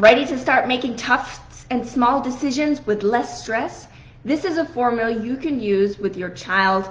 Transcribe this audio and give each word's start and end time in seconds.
Ready 0.00 0.24
to 0.24 0.38
start 0.38 0.66
making 0.66 0.96
tough 0.96 1.66
and 1.70 1.86
small 1.86 2.22
decisions 2.22 2.86
with 2.86 3.02
less 3.02 3.42
stress? 3.42 3.86
This 4.24 4.46
is 4.46 4.56
a 4.56 4.64
formula 4.64 5.10
you 5.10 5.36
can 5.36 5.60
use 5.60 5.98
with 5.98 6.16
your 6.16 6.30
child 6.30 6.88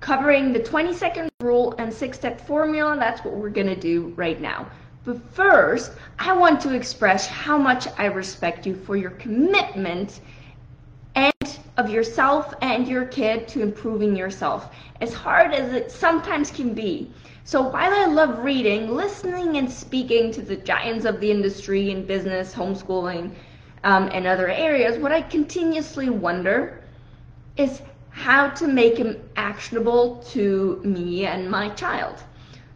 covering 0.00 0.52
the 0.52 0.58
20 0.58 0.92
second 0.92 1.30
rule 1.38 1.76
and 1.78 1.94
six 1.94 2.18
step 2.18 2.40
formula. 2.40 2.96
That's 2.98 3.24
what 3.24 3.34
we're 3.34 3.50
going 3.50 3.68
to 3.68 3.76
do 3.76 4.12
right 4.16 4.40
now. 4.40 4.68
But 5.04 5.22
first, 5.32 5.92
I 6.18 6.32
want 6.32 6.60
to 6.62 6.74
express 6.74 7.28
how 7.28 7.56
much 7.56 7.86
I 7.96 8.06
respect 8.06 8.66
you 8.66 8.74
for 8.74 8.96
your 8.96 9.10
commitment 9.10 10.20
and 11.14 11.60
of 11.76 11.88
yourself 11.88 12.52
and 12.60 12.88
your 12.88 13.04
kid 13.04 13.46
to 13.48 13.62
improving 13.62 14.16
yourself, 14.16 14.74
as 15.00 15.14
hard 15.14 15.54
as 15.54 15.72
it 15.72 15.92
sometimes 15.92 16.50
can 16.50 16.74
be. 16.74 17.12
So 17.48 17.62
while 17.62 17.94
I 17.94 18.04
love 18.04 18.44
reading, 18.44 18.94
listening 18.94 19.56
and 19.56 19.72
speaking 19.72 20.30
to 20.32 20.42
the 20.42 20.56
giants 20.56 21.06
of 21.06 21.18
the 21.18 21.30
industry 21.30 21.90
in 21.90 22.04
business, 22.04 22.54
homeschooling, 22.54 23.30
um, 23.84 24.10
and 24.12 24.26
other 24.26 24.50
areas, 24.50 24.98
what 24.98 25.12
I 25.12 25.22
continuously 25.22 26.10
wonder 26.10 26.82
is 27.56 27.80
how 28.10 28.50
to 28.50 28.66
make 28.66 28.98
them 28.98 29.16
actionable 29.36 30.16
to 30.32 30.78
me 30.84 31.24
and 31.24 31.50
my 31.50 31.70
child. 31.70 32.16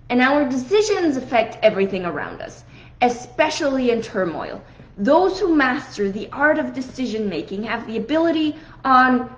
And 0.09 0.23
our 0.23 0.49
decisions 0.49 1.19
affect 1.19 1.59
everything 1.63 2.07
around 2.07 2.41
us, 2.41 2.65
especially 3.03 3.91
in 3.91 4.01
turmoil. 4.01 4.65
Those 4.97 5.39
who 5.39 5.55
master 5.55 6.11
the 6.11 6.31
art 6.33 6.59
of 6.59 6.73
decision 6.73 7.29
making 7.29 7.65
have 7.65 7.87
the 7.87 7.99
ability 7.99 8.57
on 8.87 9.29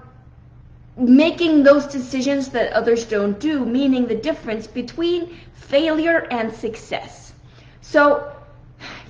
making 0.97 1.63
those 1.63 1.87
decisions 1.87 2.49
that 2.51 2.73
others 2.73 3.05
don't 3.05 3.39
do, 3.41 3.65
meaning 3.65 4.07
the 4.07 4.15
difference 4.15 4.67
between 4.67 5.37
failure 5.55 6.27
and 6.31 6.53
success. 6.53 7.33
So, 7.81 8.33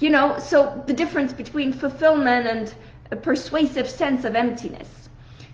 you 0.00 0.11
know, 0.11 0.39
so 0.39 0.83
the 0.86 0.92
difference 0.92 1.33
between 1.33 1.73
fulfillment 1.73 2.47
and 2.47 2.75
a 3.11 3.17
persuasive 3.17 3.89
sense 3.89 4.25
of 4.25 4.34
emptiness. 4.34 4.89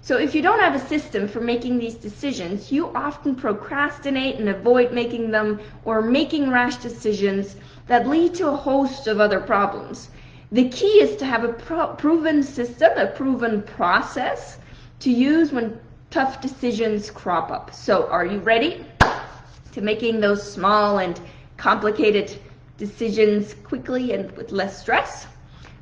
So 0.02 0.16
if 0.16 0.34
you 0.34 0.40
don't 0.40 0.60
have 0.60 0.74
a 0.74 0.86
system 0.86 1.28
for 1.28 1.40
making 1.40 1.78
these 1.78 1.94
decisions, 1.94 2.72
you 2.72 2.88
often 2.94 3.34
procrastinate 3.34 4.36
and 4.36 4.48
avoid 4.48 4.92
making 4.92 5.30
them 5.30 5.60
or 5.84 6.00
making 6.00 6.50
rash 6.50 6.76
decisions 6.76 7.56
that 7.86 8.08
lead 8.08 8.34
to 8.36 8.48
a 8.48 8.56
host 8.56 9.06
of 9.08 9.20
other 9.20 9.40
problems. 9.40 10.10
The 10.52 10.68
key 10.68 11.00
is 11.00 11.16
to 11.16 11.26
have 11.26 11.44
a 11.44 11.52
pro 11.52 11.88
proven 11.88 12.42
system, 12.42 12.96
a 12.96 13.08
proven 13.08 13.62
process 13.62 14.58
to 15.00 15.10
use 15.10 15.52
when 15.52 15.78
tough 16.10 16.40
decisions 16.40 17.10
crop 17.10 17.50
up. 17.50 17.72
So 17.72 18.08
are 18.08 18.26
you 18.26 18.40
ready 18.40 18.84
to 19.72 19.80
making 19.80 20.20
those 20.20 20.42
small 20.42 20.98
and 20.98 21.20
complicated 21.56 22.36
decisions 22.78 23.54
quickly 23.64 24.12
and 24.12 24.30
with 24.32 24.50
less 24.50 24.80
stress? 24.80 25.26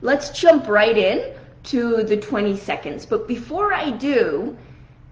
Let's 0.03 0.31
jump 0.31 0.69
right 0.69 0.97
in 0.97 1.35
to 1.65 2.03
the 2.05 2.17
20 2.17 2.57
seconds. 2.57 3.07
But 3.07 3.27
before 3.27 3.73
I 3.73 3.91
do, 3.91 4.57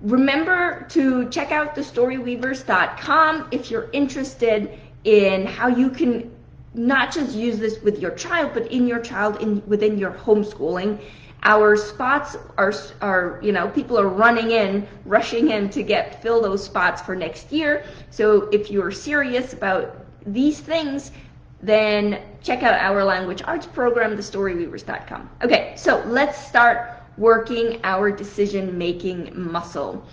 remember 0.03 0.87
to 0.91 1.29
check 1.31 1.51
out 1.51 1.75
thestoryweavers.com 1.75 3.49
if 3.51 3.71
you're 3.71 3.91
interested 3.93 4.79
in 5.05 5.47
how 5.47 5.69
you 5.69 5.89
can 5.89 6.31
not 6.75 7.11
just 7.11 7.35
use 7.35 7.59
this 7.59 7.81
with 7.81 7.99
your 8.01 8.11
child, 8.13 8.51
but 8.53 8.71
in 8.71 8.87
your 8.87 8.99
child 8.99 9.41
in 9.41 9.63
within 9.67 9.99
your 9.99 10.13
homeschooling 10.13 11.01
our 11.43 11.77
spots 11.77 12.37
are, 12.57 12.73
are, 13.01 13.39
you 13.43 13.53
know, 13.53 13.69
people 13.69 13.99
are 13.99 14.09
running 14.09 14.51
in, 14.51 14.87
rushing 15.05 15.51
in 15.51 15.71
to 15.71 15.83
get, 15.83 16.23
fill 16.23 16.41
those 16.43 16.65
spots 16.65 17.01
for 17.03 17.15
next 17.15 17.53
year. 17.53 17.85
So 18.11 18.49
if 18.51 18.71
you're 18.71 18.91
serious 18.91 19.53
about 19.53 20.05
these 20.27 20.61
things, 20.61 21.13
then 21.63 22.21
check 22.43 22.63
out 22.63 22.75
our 22.75 23.05
language 23.05 23.43
arts 23.45 23.67
program, 23.67 24.17
thestoryweavers.com. 24.17 25.31
Okay, 25.43 25.75
so 25.77 26.03
let's 26.07 26.39
start 26.47 27.03
working 27.17 27.81
our 27.85 28.11
decision 28.11 28.77
making 28.77 29.31
muscle. 29.35 30.05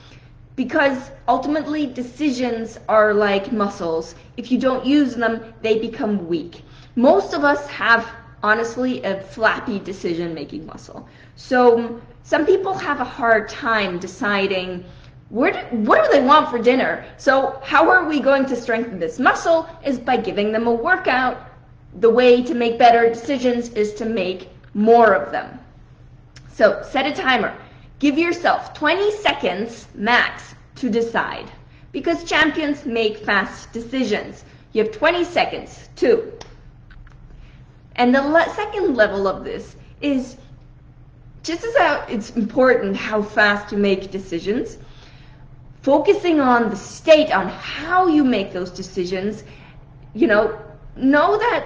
Because 0.56 1.09
ultimately 1.28 1.88
decisions 1.88 2.79
are 2.88 3.13
like 3.13 3.51
muscles. 3.51 4.16
If 4.38 4.51
you 4.51 4.59
don't 4.59 4.85
use 4.85 5.16
them, 5.16 5.53
they 5.62 5.79
become 5.79 6.28
weak. 6.28 6.62
Most 6.95 7.33
of 7.33 7.44
us 7.44 7.67
have 7.67 8.07
honestly 8.44 9.02
a 9.04 9.22
flappy 9.22 9.80
decision 9.80 10.34
making 10.34 10.66
muscle. 10.66 11.08
So 11.36 12.00
some 12.24 12.46
people 12.46 12.74
have 12.74 13.00
a 13.00 13.06
hard 13.06 13.50
time 13.50 13.98
deciding 13.98 14.84
where 15.30 15.52
do, 15.54 15.78
what 15.78 16.06
do 16.06 16.12
they 16.12 16.24
want 16.24 16.50
for 16.52 16.59
dinner? 16.59 17.06
So 17.18 17.59
how 17.64 17.90
are 17.90 18.06
we 18.06 18.20
going 18.20 18.46
to 18.46 18.56
strengthen 18.56 19.00
this 19.00 19.18
muscle 19.18 19.68
is 19.84 19.98
by 19.98 20.18
giving 20.18 20.52
them 20.52 20.68
a 20.68 20.74
workout. 20.74 21.42
The 22.00 22.09
way 22.09 22.44
to 22.44 22.54
make 22.54 22.78
better 22.78 23.09
decisions 23.09 23.70
is 23.70 23.94
to 23.96 24.06
make 24.06 24.50
more 24.74 25.14
of 25.14 25.31
them. 25.31 25.60
So 26.52 26.84
set 26.88 27.08
a 27.08 27.14
timer. 27.14 27.56
Give 28.00 28.18
yourself 28.18 28.74
20 28.74 29.12
seconds 29.12 29.88
max 29.96 30.54
to 30.75 30.90
decide 30.90 31.50
because 31.92 32.24
champions 32.25 32.86
make 32.86 33.18
fast 33.18 33.72
decisions. 33.72 34.44
You 34.74 34.84
have 34.84 34.92
20 34.92 35.24
seconds. 35.24 35.90
Two, 35.96 36.34
and 37.96 38.14
the 38.14 38.22
le 38.22 38.50
second 38.56 38.96
level 38.96 39.28
of 39.28 39.44
this 39.44 39.76
is 40.02 40.38
just 41.44 41.64
as 41.64 41.76
how 41.78 42.06
it's 42.09 42.31
important 42.31 42.96
how 42.96 43.22
fast 43.22 43.72
you 43.72 43.78
make 43.78 44.12
decisions, 44.12 44.78
focusing 45.81 46.40
on 46.40 46.70
the 46.70 46.76
state, 46.76 47.31
on 47.31 47.50
how 47.50 48.08
you 48.08 48.24
make 48.24 48.54
those 48.54 48.72
decisions, 48.72 49.44
you 50.14 50.28
know, 50.28 50.58
know 50.96 51.38
that 51.38 51.66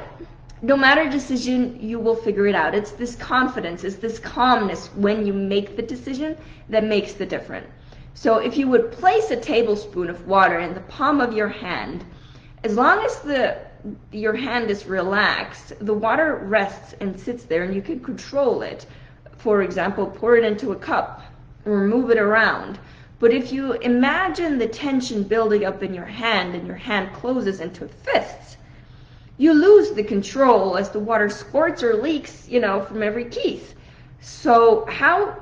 no 0.63 0.75
matter 0.75 1.07
decision, 1.07 1.77
you 1.79 1.99
will 1.99 2.15
figure 2.15 2.47
it 2.47 2.55
out. 2.55 2.73
It's 2.73 2.91
this 2.91 3.15
confidence, 3.15 3.83
it's 3.83 3.97
this 3.97 4.17
calmness 4.17 4.87
when 4.95 5.25
you 5.25 5.33
make 5.33 5.75
the 5.75 5.83
decision 5.83 6.35
that 6.69 6.83
makes 6.83 7.13
the 7.13 7.25
difference. 7.25 7.67
So 8.15 8.39
if 8.39 8.57
you 8.57 8.67
would 8.69 8.91
place 8.91 9.29
a 9.29 9.35
tablespoon 9.35 10.09
of 10.09 10.27
water 10.27 10.59
in 10.59 10.73
the 10.73 10.79
palm 10.81 11.21
of 11.21 11.33
your 11.33 11.47
hand, 11.47 12.03
as 12.63 12.73
long 12.73 13.05
as 13.05 13.19
the 13.19 13.59
your 14.11 14.35
hand 14.35 14.69
is 14.69 14.85
relaxed, 14.85 15.73
the 15.79 15.93
water 15.93 16.35
rests 16.35 16.93
and 16.99 17.19
sits 17.19 17.43
there 17.43 17.63
and 17.63 17.73
you 17.73 17.81
can 17.81 17.99
control 17.99 18.61
it. 18.61 18.85
For 19.37 19.61
example, 19.61 20.07
pour 20.07 20.35
it 20.35 20.43
into 20.43 20.71
a 20.71 20.75
cup 20.75 21.21
or 21.65 21.85
move 21.85 22.09
it 22.09 22.17
around. 22.17 22.79
But 23.19 23.33
if 23.33 23.51
you 23.51 23.73
imagine 23.73 24.57
the 24.57 24.67
tension 24.67 25.23
building 25.23 25.65
up 25.65 25.81
in 25.81 25.93
your 25.93 26.05
hand 26.05 26.55
and 26.55 26.67
your 26.67 26.75
hand 26.75 27.13
closes 27.13 27.59
into 27.59 27.87
fists, 27.87 28.57
you 29.37 29.53
lose 29.53 29.91
the 29.91 30.03
control 30.03 30.77
as 30.77 30.89
the 30.89 30.99
water 30.99 31.29
squirts 31.29 31.83
or 31.83 31.95
leaks, 31.95 32.47
you 32.47 32.59
know, 32.59 32.81
from 32.81 33.03
every 33.03 33.25
teeth. 33.25 33.75
So 34.19 34.85
how 34.85 35.35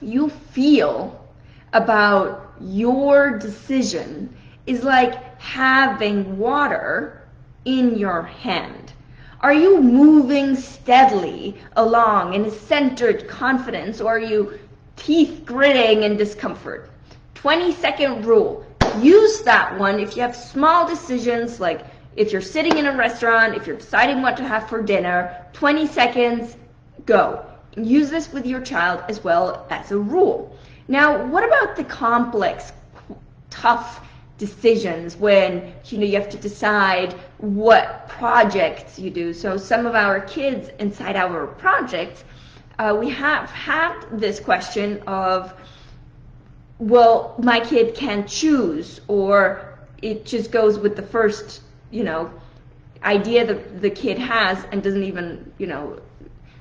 you 0.00 0.28
feel 0.28 1.26
about 1.72 2.54
your 2.60 3.38
decision 3.38 4.34
is 4.66 4.84
like 4.84 5.38
having 5.40 6.38
water 6.38 7.23
in 7.64 7.96
your 7.96 8.22
hand? 8.22 8.92
Are 9.40 9.52
you 9.52 9.80
moving 9.80 10.56
steadily 10.56 11.56
along 11.76 12.34
in 12.34 12.46
a 12.46 12.50
centered 12.50 13.28
confidence 13.28 14.00
or 14.00 14.16
are 14.16 14.18
you 14.18 14.58
teeth 14.96 15.42
gritting 15.44 16.02
in 16.02 16.16
discomfort? 16.16 16.90
20 17.34 17.72
second 17.72 18.24
rule. 18.24 18.64
Use 19.00 19.42
that 19.42 19.78
one 19.78 20.00
if 20.00 20.16
you 20.16 20.22
have 20.22 20.34
small 20.34 20.88
decisions 20.88 21.60
like 21.60 21.84
if 22.16 22.32
you're 22.32 22.40
sitting 22.40 22.78
in 22.78 22.86
a 22.86 22.96
restaurant, 22.96 23.54
if 23.54 23.66
you're 23.66 23.76
deciding 23.76 24.22
what 24.22 24.36
to 24.36 24.44
have 24.44 24.68
for 24.68 24.80
dinner, 24.80 25.36
20 25.52 25.86
seconds, 25.88 26.56
go. 27.06 27.44
Use 27.76 28.08
this 28.08 28.32
with 28.32 28.46
your 28.46 28.60
child 28.60 29.02
as 29.08 29.22
well 29.24 29.66
as 29.68 29.90
a 29.90 29.98
rule. 29.98 30.56
Now, 30.86 31.24
what 31.26 31.44
about 31.44 31.76
the 31.76 31.84
complex, 31.84 32.72
tough 33.50 34.00
decisions 34.38 35.16
when 35.16 35.72
you 35.86 35.98
know 35.98 36.04
you 36.04 36.18
have 36.18 36.28
to 36.28 36.36
decide 36.36 37.12
what 37.38 38.08
projects 38.08 38.98
you 38.98 39.10
do. 39.10 39.32
So 39.32 39.56
some 39.56 39.86
of 39.86 39.94
our 39.94 40.20
kids 40.20 40.70
inside 40.78 41.16
our 41.16 41.46
projects, 41.46 42.24
uh, 42.78 42.96
we 42.98 43.10
have 43.10 43.48
had 43.50 44.00
this 44.10 44.40
question 44.40 45.02
of, 45.06 45.54
well, 46.78 47.36
my 47.38 47.60
kid 47.60 47.94
can't 47.94 48.28
choose, 48.28 49.00
or 49.06 49.78
it 50.02 50.26
just 50.26 50.50
goes 50.50 50.78
with 50.78 50.96
the 50.96 51.02
first, 51.02 51.62
you 51.90 52.02
know, 52.02 52.30
idea 53.04 53.46
that 53.46 53.80
the 53.80 53.90
kid 53.90 54.18
has 54.18 54.64
and 54.72 54.82
doesn't 54.82 55.04
even, 55.04 55.52
you 55.58 55.66
know, 55.66 56.00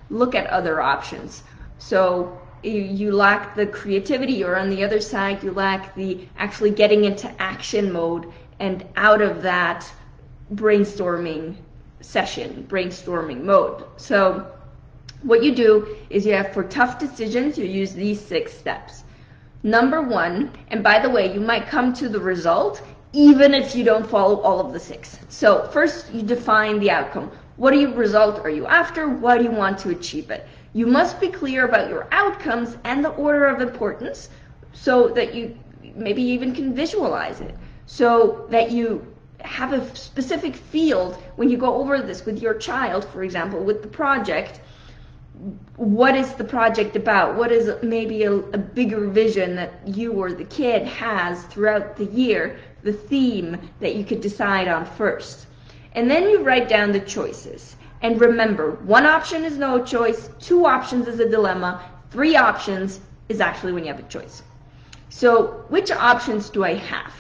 look 0.10 0.36
at 0.36 0.46
other 0.48 0.80
options. 0.80 1.42
So 1.80 2.40
you, 2.64 3.12
lack 3.12 3.56
the 3.56 3.66
creativity 3.66 4.44
or 4.44 4.56
on 4.56 4.70
the 4.70 4.84
other 4.84 5.00
side 5.00 5.44
you 5.44 5.52
lack 5.52 5.94
the 5.96 6.28
actually 6.38 6.72
getting 6.72 7.06
into 7.06 7.30
action 7.42 7.92
mode 7.92 8.32
and 8.60 8.86
out 8.96 9.22
of 9.22 9.42
that 9.42 9.90
brainstorming 10.56 11.56
session 12.02 12.66
brainstorming 12.70 13.42
mode 13.42 13.84
so 13.98 14.52
what 15.24 15.44
you 15.44 15.56
do 15.56 15.96
is 16.10 16.26
you 16.26 16.34
have 16.34 16.54
for 16.54 16.64
tough 16.64 17.00
decisions 17.00 17.58
you 17.58 17.66
use 17.66 17.94
these 17.94 18.20
six 18.20 18.54
steps 18.54 19.04
number 19.64 20.02
one 20.02 20.52
and 20.70 20.84
by 20.84 21.00
the 21.00 21.10
way 21.10 21.34
you 21.34 21.40
might 21.40 21.68
come 21.68 21.94
to 21.94 22.10
the 22.10 22.20
result 22.20 22.82
even 23.14 23.54
if 23.54 23.76
you 23.76 23.84
don't 23.84 24.10
follow 24.10 24.42
all 24.42 24.60
of 24.60 24.74
the 24.74 24.80
six 24.80 25.18
so 25.30 25.68
first 25.68 26.12
you 26.14 26.22
define 26.22 26.80
the 26.80 26.92
outcome 26.92 27.32
What 27.56 27.72
do 27.72 27.80
you 27.80 27.94
result 27.94 28.40
are 28.40 28.50
you 28.50 28.66
after? 28.66 29.08
What 29.08 29.38
do 29.38 29.44
you 29.44 29.52
want 29.52 29.78
to 29.80 29.90
achieve 29.90 30.32
it? 30.32 30.48
You 30.74 30.88
must 30.88 31.22
be 31.22 31.28
clear 31.30 31.66
about 31.66 31.90
your 31.90 32.08
outcomes 32.12 32.78
and 32.84 33.06
the 33.06 33.10
order 33.10 33.46
of 33.46 33.62
importance 33.62 34.30
so 34.74 35.08
that 35.10 35.36
you 35.36 35.56
maybe 35.96 36.24
even 36.24 36.54
can 36.54 36.74
visualize 36.74 37.42
it. 37.42 37.56
So 37.86 38.48
that 38.50 38.72
you 38.72 39.06
have 39.42 39.74
a 39.74 39.96
specific 39.96 40.56
field 40.56 41.16
when 41.36 41.50
you 41.50 41.58
go 41.58 41.76
over 41.76 42.02
this 42.02 42.26
with 42.26 42.42
your 42.42 42.56
child, 42.56 43.06
for 43.06 43.24
example, 43.24 43.60
with 43.60 43.82
the 43.84 43.88
project. 43.88 44.62
What 45.76 46.16
is 46.16 46.34
the 46.34 46.44
project 46.44 46.96
about? 46.96 47.36
What 47.36 47.52
is 47.52 47.72
maybe 47.84 48.24
a, 48.24 48.34
a 48.34 48.58
bigger 48.58 49.08
vision 49.08 49.56
that 49.56 49.74
you 49.86 50.14
or 50.14 50.32
the 50.32 50.46
kid 50.46 50.88
has 50.88 51.44
throughout 51.46 51.98
the 51.98 52.06
year? 52.06 52.58
The 52.84 52.94
theme 52.94 53.58
that 53.80 53.96
you 53.96 54.04
could 54.06 54.22
decide 54.22 54.68
on 54.68 54.86
first. 54.86 55.48
And 55.94 56.10
then 56.10 56.30
you 56.30 56.42
write 56.42 56.68
down 56.68 56.92
the 56.92 57.00
choices. 57.00 57.76
And 58.04 58.20
remember, 58.20 58.72
one 58.84 59.06
option 59.06 59.46
is 59.46 59.58
no 59.58 59.84
choice, 59.84 60.30
two 60.40 60.66
options 60.66 61.08
is 61.08 61.22
a 61.22 61.30
dilemma, 61.30 61.82
three 62.12 62.36
options 62.36 63.00
is 63.30 63.40
actually 63.40 63.72
when 63.72 63.86
you 63.86 63.94
have 63.94 64.04
a 64.04 64.08
choice. 64.10 64.44
So 65.10 65.66
which 65.70 65.90
options 65.90 66.50
do 66.50 66.66
I 66.66 66.74
have? 66.74 67.14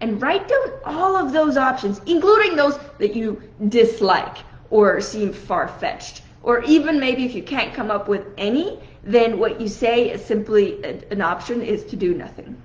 And 0.00 0.20
write 0.20 0.48
down 0.48 0.70
all 0.84 1.14
of 1.14 1.32
those 1.32 1.58
options, 1.58 2.00
including 2.06 2.56
those 2.56 2.78
that 2.98 3.14
you 3.14 3.42
dislike 3.68 4.38
or 4.70 5.02
seem 5.02 5.32
far-fetched. 5.32 6.22
Or 6.42 6.62
even 6.62 6.98
maybe 6.98 7.26
if 7.26 7.34
you 7.34 7.42
can't 7.42 7.74
come 7.74 7.90
up 7.90 8.08
with 8.08 8.24
any, 8.38 8.80
then 9.02 9.38
what 9.38 9.60
you 9.60 9.68
say 9.68 10.10
is 10.10 10.24
simply 10.24 10.82
an 11.10 11.20
option 11.20 11.60
is 11.60 11.84
to 11.84 11.96
do 11.96 12.14
nothing. 12.14 12.56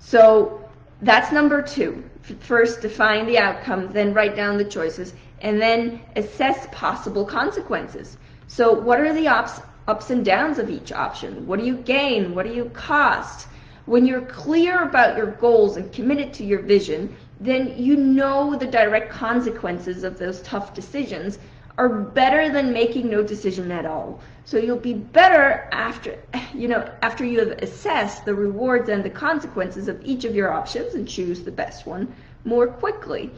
So 0.00 0.68
that's 1.02 1.30
number 1.30 1.62
two. 1.62 2.02
First, 2.40 2.80
define 2.80 3.26
the 3.26 3.38
outcome, 3.38 3.92
then 3.92 4.12
write 4.12 4.34
down 4.34 4.56
the 4.56 4.64
choices, 4.64 5.14
and 5.40 5.60
then 5.60 6.00
assess 6.16 6.66
possible 6.72 7.24
consequences. 7.24 8.16
So 8.48 8.72
what 8.72 9.00
are 9.00 9.12
the 9.12 9.28
ups, 9.28 9.60
ups 9.86 10.10
and 10.10 10.24
downs 10.24 10.58
of 10.58 10.70
each 10.70 10.92
option? 10.92 11.46
What 11.46 11.58
do 11.58 11.66
you 11.66 11.76
gain? 11.76 12.34
What 12.34 12.46
do 12.46 12.52
you 12.52 12.66
cost? 12.74 13.48
When 13.86 14.06
you're 14.06 14.22
clear 14.22 14.82
about 14.82 15.16
your 15.16 15.32
goals 15.32 15.76
and 15.76 15.92
committed 15.92 16.32
to 16.34 16.44
your 16.44 16.60
vision, 16.60 17.14
then 17.40 17.74
you 17.76 17.96
know 17.96 18.56
the 18.56 18.66
direct 18.66 19.10
consequences 19.10 20.04
of 20.04 20.18
those 20.18 20.40
tough 20.42 20.74
decisions 20.74 21.38
are 21.78 21.88
better 21.88 22.50
than 22.50 22.72
making 22.72 23.10
no 23.10 23.22
decision 23.22 23.70
at 23.70 23.84
all. 23.84 24.20
So 24.44 24.56
you'll 24.56 24.78
be 24.78 24.94
better 24.94 25.68
after, 25.72 26.18
you 26.54 26.68
know, 26.68 26.90
after 27.02 27.24
you 27.24 27.40
have 27.40 27.58
assessed 27.58 28.24
the 28.24 28.34
rewards 28.34 28.88
and 28.88 29.04
the 29.04 29.10
consequences 29.10 29.88
of 29.88 30.02
each 30.04 30.24
of 30.24 30.34
your 30.34 30.52
options 30.52 30.94
and 30.94 31.06
choose 31.06 31.42
the 31.42 31.50
best 31.50 31.86
one 31.86 32.14
more 32.44 32.66
quickly. 32.66 33.30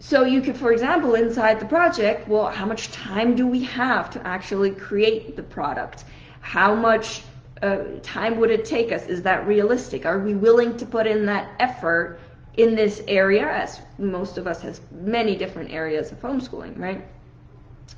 So 0.00 0.24
you 0.24 0.40
could, 0.40 0.56
for 0.56 0.72
example, 0.72 1.14
inside 1.14 1.60
the 1.60 1.66
project, 1.66 2.26
well, 2.26 2.46
how 2.46 2.64
much 2.64 2.90
time 2.90 3.36
do 3.36 3.46
we 3.46 3.62
have 3.64 4.08
to 4.10 4.26
actually 4.26 4.70
create 4.70 5.36
the 5.36 5.42
product? 5.42 6.04
How 6.40 6.74
much 6.74 7.22
uh, 7.62 7.84
time 8.02 8.38
would 8.38 8.50
it 8.50 8.64
take 8.64 8.92
us? 8.92 9.04
Is 9.04 9.20
that 9.22 9.46
realistic? 9.46 10.06
Are 10.06 10.18
we 10.18 10.34
willing 10.34 10.78
to 10.78 10.86
put 10.86 11.06
in 11.06 11.26
that 11.26 11.50
effort 11.60 12.18
in 12.56 12.74
this 12.74 13.02
area, 13.08 13.46
as 13.46 13.80
most 13.98 14.38
of 14.38 14.46
us 14.46 14.62
has 14.62 14.80
many 14.90 15.36
different 15.36 15.70
areas 15.70 16.10
of 16.10 16.20
homeschooling, 16.22 16.78
right? 16.78 17.04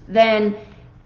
Then 0.08 0.56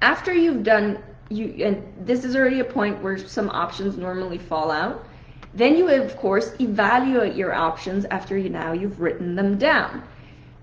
after 0.00 0.32
you've 0.32 0.62
done, 0.62 1.02
you 1.28 1.64
and 1.64 2.06
this 2.06 2.24
is 2.24 2.34
already 2.34 2.60
a 2.60 2.64
point 2.64 3.02
where 3.02 3.18
some 3.18 3.50
options 3.50 3.98
normally 3.98 4.38
fall 4.38 4.70
out, 4.70 5.06
then 5.52 5.76
you 5.76 5.88
of 5.88 6.16
course 6.16 6.54
evaluate 6.58 7.36
your 7.36 7.52
options 7.52 8.06
after 8.06 8.38
you 8.38 8.48
now 8.48 8.72
you've 8.72 8.98
written 8.98 9.34
them 9.34 9.58
down. 9.58 10.02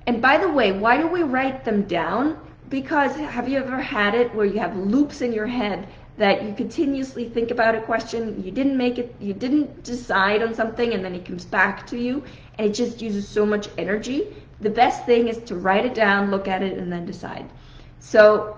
And 0.05 0.21
by 0.21 0.37
the 0.37 0.49
way, 0.49 0.71
why 0.71 0.97
do 0.97 1.07
we 1.07 1.23
write 1.23 1.63
them 1.63 1.83
down? 1.83 2.37
Because 2.69 3.15
have 3.15 3.47
you 3.47 3.59
ever 3.59 3.79
had 3.79 4.15
it 4.15 4.33
where 4.35 4.45
you 4.45 4.59
have 4.59 4.75
loops 4.75 5.21
in 5.21 5.31
your 5.31 5.47
head 5.47 5.87
that 6.17 6.43
you 6.43 6.53
continuously 6.53 7.27
think 7.27 7.51
about 7.51 7.75
a 7.75 7.81
question, 7.81 8.43
you 8.43 8.51
didn't 8.51 8.77
make 8.77 8.99
it, 8.99 9.15
you 9.19 9.33
didn't 9.33 9.83
decide 9.83 10.43
on 10.43 10.53
something, 10.53 10.93
and 10.93 11.03
then 11.03 11.15
it 11.15 11.25
comes 11.25 11.45
back 11.45 11.87
to 11.87 11.97
you, 11.97 12.23
and 12.57 12.69
it 12.69 12.73
just 12.73 13.01
uses 13.01 13.27
so 13.27 13.45
much 13.45 13.67
energy. 13.77 14.27
The 14.61 14.69
best 14.69 15.05
thing 15.05 15.27
is 15.27 15.37
to 15.45 15.55
write 15.55 15.85
it 15.85 15.95
down, 15.95 16.29
look 16.29 16.47
at 16.47 16.61
it, 16.61 16.77
and 16.77 16.91
then 16.91 17.05
decide. 17.05 17.49
So 17.99 18.57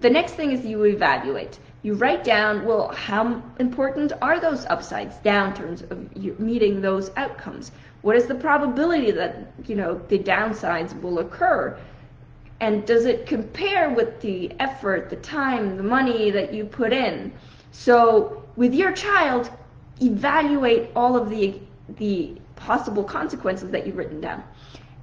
the 0.00 0.10
next 0.10 0.32
thing 0.32 0.50
is 0.50 0.64
you 0.64 0.84
evaluate. 0.84 1.58
You 1.82 1.94
write 1.94 2.24
down, 2.24 2.64
well, 2.64 2.88
how 2.88 3.40
important 3.60 4.12
are 4.20 4.40
those 4.40 4.66
upsides, 4.66 5.14
downturns 5.24 5.88
of 5.90 6.40
meeting 6.40 6.80
those 6.80 7.12
outcomes? 7.16 7.70
What 8.06 8.16
is 8.16 8.26
the 8.26 8.36
probability 8.36 9.10
that, 9.10 9.52
you 9.66 9.74
know, 9.74 10.00
the 10.08 10.18
downsides 10.18 10.92
will 11.02 11.18
occur? 11.18 11.76
and 12.60 12.86
does 12.86 13.04
it 13.04 13.26
compare 13.26 13.90
with 13.90 14.20
the 14.20 14.50
effort, 14.60 15.10
the 15.10 15.16
time, 15.16 15.76
the 15.76 15.82
money 15.82 16.30
that 16.30 16.54
you 16.54 16.64
put 16.64 16.92
in? 16.92 17.32
So 17.72 18.44
with 18.56 18.74
your 18.74 18.92
child, 18.92 19.50
evaluate 20.00 20.90
all 20.96 21.16
of 21.16 21.28
the, 21.28 21.60
the 21.98 22.34
possible 22.56 23.04
consequences 23.04 23.70
that 23.70 23.86
you've 23.86 23.96
written 23.96 24.20
down. 24.20 24.42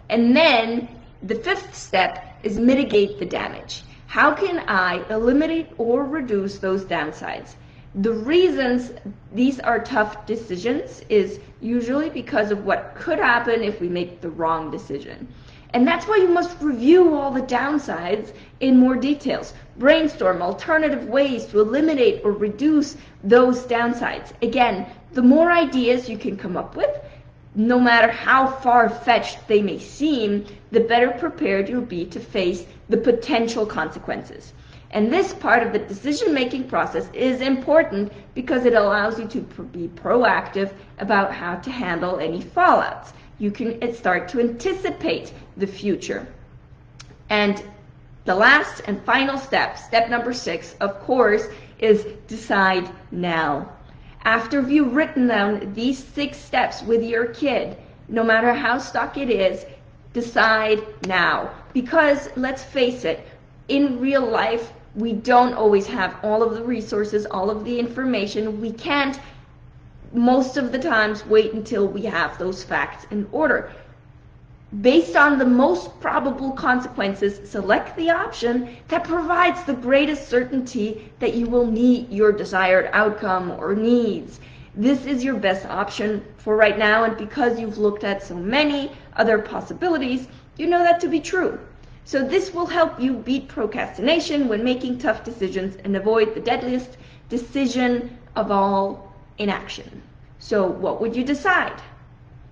And 0.09 0.35
then 0.35 0.89
the 1.21 1.35
fifth 1.35 1.75
step 1.75 2.37
is 2.41 2.59
mitigate 2.59 3.19
the 3.19 3.25
damage. 3.25 3.83
How 4.07 4.33
can 4.33 4.63
I 4.67 5.03
eliminate 5.09 5.67
or 5.77 6.05
reduce 6.05 6.57
those 6.57 6.83
downsides? 6.85 7.55
The 7.95 8.11
reasons 8.11 8.91
these 9.33 9.59
are 9.59 9.79
tough 9.79 10.25
decisions 10.25 11.03
is 11.09 11.39
usually 11.61 12.09
because 12.09 12.49
of 12.49 12.65
what 12.65 12.95
could 12.95 13.19
happen 13.19 13.61
if 13.61 13.79
we 13.79 13.87
make 13.87 14.19
the 14.19 14.31
wrong 14.31 14.71
decision. 14.71 15.27
And 15.75 15.87
that's 15.87 16.07
why 16.07 16.17
you 16.17 16.27
must 16.27 16.59
review 16.59 17.13
all 17.13 17.31
the 17.31 17.41
downsides 17.41 18.33
in 18.59 18.77
more 18.77 18.95
details. 18.95 19.53
Brainstorm 19.77 20.41
alternative 20.41 21.07
ways 21.07 21.45
to 21.47 21.61
eliminate 21.61 22.21
or 22.23 22.31
reduce 22.31 22.97
those 23.23 23.63
downsides. 23.63 24.31
Again, 24.41 24.87
the 25.13 25.21
more 25.21 25.51
ideas 25.51 26.09
you 26.09 26.17
can 26.17 26.35
come 26.35 26.57
up 26.57 26.75
with, 26.75 26.99
no 27.55 27.79
matter 27.79 28.11
how 28.11 28.47
far-fetched 28.47 29.47
they 29.47 29.61
may 29.61 29.77
seem, 29.77 30.45
the 30.71 30.79
better 30.79 31.11
prepared 31.11 31.69
you'll 31.69 31.81
be 31.81 32.05
to 32.05 32.19
face 32.19 32.65
the 32.89 32.97
potential 32.97 33.65
consequences. 33.65 34.53
And 34.93 35.11
this 35.11 35.33
part 35.33 35.63
of 35.63 35.73
the 35.73 35.79
decision-making 35.79 36.69
process 36.69 37.09
is 37.13 37.41
important 37.41 38.13
because 38.35 38.65
it 38.65 38.73
allows 38.73 39.19
you 39.19 39.27
to 39.27 39.41
be 39.41 39.89
proactive 39.89 40.71
about 40.99 41.33
how 41.33 41.55
to 41.55 41.71
handle 41.71 42.19
any 42.19 42.41
fallouts 42.41 43.11
you 43.39 43.51
can 43.51 43.81
uh, 43.83 43.91
start 43.91 44.29
to 44.29 44.39
anticipate 44.39 45.33
the 45.57 45.67
future. 45.67 46.27
And 47.29 47.61
the 48.25 48.35
last 48.35 48.81
and 48.85 49.03
final 49.03 49.37
step, 49.37 49.77
step 49.77 50.09
number 50.09 50.33
six, 50.33 50.75
of 50.79 50.99
course, 51.01 51.47
is 51.79 52.05
decide 52.27 52.89
now. 53.11 53.69
After 54.23 54.61
you've 54.61 54.95
written 54.95 55.27
down 55.27 55.73
these 55.73 56.01
six 56.01 56.37
steps 56.37 56.81
with 56.83 57.03
your 57.03 57.25
kid, 57.25 57.75
no 58.07 58.23
matter 58.23 58.53
how 58.53 58.77
stuck 58.77 59.17
it 59.17 59.29
is, 59.29 59.65
decide 60.13 60.81
now. 61.07 61.49
Because 61.73 62.29
let's 62.37 62.63
face 62.63 63.03
it, 63.03 63.27
in 63.67 63.99
real 63.99 64.25
life, 64.25 64.71
we 64.95 65.13
don't 65.13 65.53
always 65.53 65.87
have 65.87 66.15
all 66.23 66.43
of 66.43 66.53
the 66.53 66.63
resources, 66.63 67.25
all 67.25 67.49
of 67.49 67.65
the 67.65 67.79
information. 67.79 68.61
We 68.61 68.71
can't 68.71 69.19
most 70.13 70.57
of 70.57 70.71
the 70.71 70.77
times 70.77 71.25
wait 71.25 71.53
until 71.53 71.87
we 71.87 72.03
have 72.03 72.37
those 72.37 72.63
facts 72.63 73.07
in 73.09 73.27
order. 73.31 73.71
Based 74.81 75.15
on 75.15 75.37
the 75.37 75.45
most 75.45 75.99
probable 75.99 76.51
consequences, 76.51 77.49
select 77.49 77.95
the 77.95 78.09
option 78.11 78.75
that 78.87 79.03
provides 79.03 79.63
the 79.63 79.73
greatest 79.73 80.29
certainty 80.29 81.11
that 81.19 81.33
you 81.35 81.47
will 81.47 81.65
meet 81.65 82.11
your 82.11 82.31
desired 82.31 82.89
outcome 82.93 83.51
or 83.51 83.75
needs. 83.75 84.39
This 84.75 85.05
is 85.05 85.23
your 85.23 85.35
best 85.35 85.65
option 85.67 86.23
for 86.37 86.55
right 86.55 86.77
now, 86.77 87.03
and 87.03 87.17
because 87.17 87.59
you've 87.59 87.77
looked 87.77 88.03
at 88.03 88.23
so 88.23 88.35
many 88.35 88.91
other 89.15 89.37
possibilities, 89.37 90.27
you 90.57 90.67
know 90.67 90.79
that 90.79 90.99
to 91.01 91.07
be 91.07 91.19
true. 91.19 91.59
So 92.05 92.21
this 92.21 92.53
will 92.53 92.65
help 92.65 92.99
you 92.99 93.13
beat 93.13 93.47
procrastination 93.47 94.47
when 94.49 94.63
making 94.63 94.97
tough 94.97 95.23
decisions 95.23 95.77
and 95.83 95.95
avoid 95.95 96.35
the 96.35 96.41
deadliest 96.41 96.97
decision 97.29 98.17
of 98.35 98.51
all 98.51 99.13
inaction. 99.37 100.01
So 100.39 100.67
what 100.67 100.99
would 100.99 101.15
you 101.15 101.23
decide? 101.23 101.81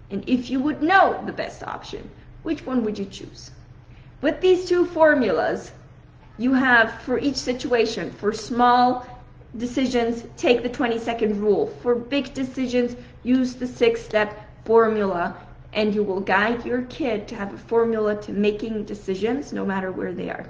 And 0.10 0.24
if 0.28 0.50
you 0.50 0.60
would 0.62 0.82
know 0.82 1.22
the 1.26 1.34
best 1.34 1.64
option, 1.64 2.10
which 2.44 2.66
one 2.66 2.84
would 2.86 2.98
you 2.98 3.06
choose? 3.06 3.52
With 4.22 4.40
these 4.40 4.66
two 4.66 4.86
formulas, 4.86 5.72
you 6.38 6.54
have 6.54 7.02
for 7.02 7.20
each 7.20 7.36
situation, 7.36 8.12
for 8.12 8.32
small 8.32 9.06
decisions, 9.58 10.24
take 10.38 10.64
the 10.64 10.70
20 10.70 10.98
second 10.98 11.42
rule. 11.42 11.68
For 11.82 11.96
big 11.96 12.34
decisions, 12.34 12.96
use 13.24 13.56
the 13.56 13.68
six 13.68 14.02
step 14.02 14.48
formula 14.66 15.36
and 15.74 15.96
you 15.96 16.04
will 16.04 16.20
guide 16.20 16.66
your 16.66 16.84
kid 16.84 17.28
to 17.30 17.36
have 17.36 17.54
a 17.54 17.58
formula 17.58 18.22
to 18.22 18.34
making 18.34 18.86
decisions 18.86 19.54
no 19.54 19.66
matter 19.66 19.92
where 19.92 20.14
they 20.14 20.30
are. 20.30 20.50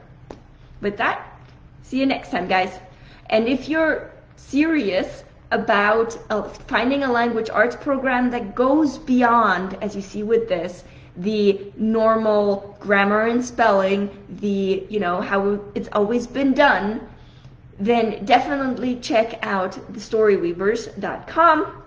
With 0.82 0.98
that, 0.98 1.40
see 1.84 2.00
you 2.00 2.06
next 2.06 2.32
time, 2.32 2.48
guys. 2.48 2.80
And 3.30 3.48
if 3.48 3.70
you're 3.70 4.12
serious 4.36 5.24
about 5.52 6.18
uh, 6.30 6.44
finding 6.68 7.04
a 7.04 7.12
language 7.12 7.50
arts 7.50 7.76
program 7.76 8.32
that 8.32 8.56
goes 8.56 8.98
beyond, 8.98 9.78
as 9.82 9.96
you 9.96 10.02
see 10.02 10.24
with 10.24 10.48
this, 10.48 10.84
the 11.18 11.72
normal 11.76 12.78
grammar 12.80 13.28
and 13.28 13.44
spelling, 13.44 14.10
the, 14.40 14.86
you 14.90 15.00
know, 15.00 15.22
how 15.22 15.60
it's 15.76 15.90
always 15.92 16.26
been 16.26 16.54
done, 16.54 17.08
then 17.80 18.24
definitely 18.26 18.96
check 18.98 19.40
out 19.46 19.74
thestoryweavers.com. 19.94 21.81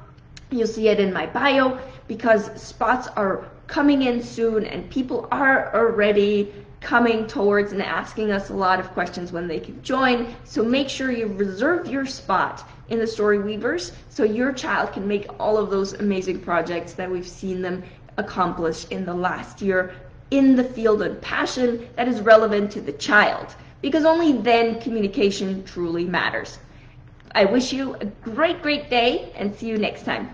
You'll 0.54 0.68
see 0.68 0.86
it 0.86 1.00
in 1.00 1.12
my 1.12 1.26
bio 1.26 1.80
because 2.06 2.48
spots 2.60 3.08
are 3.16 3.44
coming 3.66 4.02
in 4.02 4.22
soon 4.22 4.64
and 4.66 4.88
people 4.88 5.26
are 5.32 5.74
already 5.74 6.52
coming 6.80 7.26
towards 7.26 7.72
and 7.72 7.82
asking 7.82 8.30
us 8.30 8.50
a 8.50 8.54
lot 8.54 8.78
of 8.78 8.88
questions 8.92 9.32
when 9.32 9.48
they 9.48 9.58
can 9.58 9.82
join. 9.82 10.32
So 10.44 10.62
make 10.62 10.88
sure 10.88 11.10
you 11.10 11.26
reserve 11.26 11.88
your 11.88 12.06
spot 12.06 12.68
in 12.88 13.00
the 13.00 13.06
Story 13.06 13.38
Weavers 13.38 13.92
so 14.10 14.22
your 14.22 14.52
child 14.52 14.92
can 14.92 15.08
make 15.08 15.26
all 15.40 15.56
of 15.56 15.70
those 15.70 15.94
amazing 15.94 16.38
projects 16.38 16.92
that 16.92 17.10
we've 17.10 17.26
seen 17.26 17.60
them 17.60 17.82
accomplish 18.16 18.86
in 18.90 19.04
the 19.04 19.14
last 19.14 19.60
year 19.60 19.92
in 20.30 20.54
the 20.54 20.62
field 20.62 21.02
of 21.02 21.20
passion 21.20 21.88
that 21.96 22.06
is 22.06 22.20
relevant 22.20 22.70
to 22.70 22.80
the 22.80 22.92
child 22.92 23.56
because 23.82 24.04
only 24.04 24.34
then 24.34 24.80
communication 24.80 25.64
truly 25.64 26.04
matters. 26.04 26.58
I 27.34 27.44
wish 27.44 27.72
you 27.72 27.94
a 27.94 28.04
great, 28.04 28.62
great 28.62 28.88
day 28.88 29.32
and 29.34 29.52
see 29.52 29.66
you 29.66 29.78
next 29.78 30.04
time. 30.04 30.30